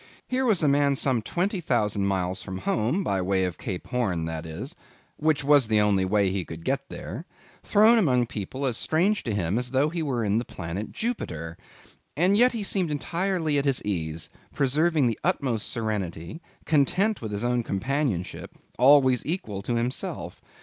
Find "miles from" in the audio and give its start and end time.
2.07-2.57